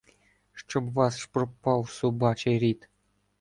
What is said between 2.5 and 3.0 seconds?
рід!